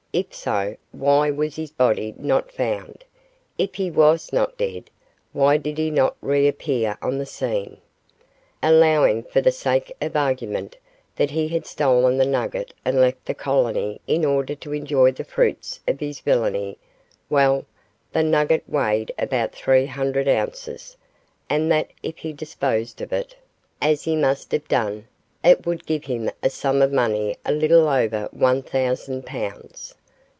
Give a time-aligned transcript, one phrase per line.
[0.13, 3.05] If so, why was his body not found;
[3.57, 4.89] if he was not dead,
[5.31, 7.77] why did he not reappear on the scene.
[8.61, 10.75] Allowing, for the sake of argument,
[11.15, 15.23] that he had stolen the nugget and left the colony in order to enjoy the
[15.23, 16.77] fruits of his villainy
[17.29, 17.65] well,
[18.11, 20.97] the nugget weighed about three hundred ounces
[21.49, 23.37] and that if he disposed of it,
[23.81, 25.07] as he must have done,
[25.41, 29.95] it would give him a sum of money a little over one thousand pounds.